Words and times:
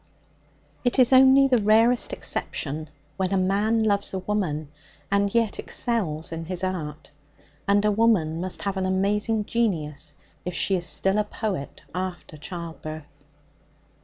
It 0.83 0.97
is 0.97 1.13
only 1.13 1.47
the 1.47 1.61
rarest 1.61 2.11
exception 2.11 2.89
when 3.17 3.31
a 3.31 3.37
man 3.37 3.83
loves 3.83 4.15
a 4.15 4.17
woman 4.17 4.69
and 5.11 5.31
yet 5.31 5.59
excels 5.59 6.31
in 6.31 6.45
his 6.45 6.63
art, 6.63 7.11
and 7.67 7.85
a 7.85 7.91
woman 7.91 8.41
must 8.41 8.63
have 8.63 8.77
an 8.77 8.87
amazing 8.87 9.45
genius 9.45 10.15
if 10.43 10.55
she 10.55 10.73
is 10.73 10.87
still 10.87 11.19
a 11.19 11.23
poet 11.23 11.83
after 11.93 12.35
childbirth. 12.35 13.25